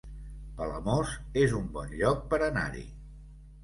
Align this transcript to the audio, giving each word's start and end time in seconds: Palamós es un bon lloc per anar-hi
Palamós 0.61 1.13
es 1.43 1.55
un 1.61 1.71
bon 1.79 1.95
lloc 2.03 2.29
per 2.35 2.45
anar-hi 2.51 2.87